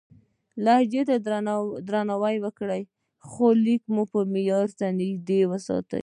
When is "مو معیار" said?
3.93-4.67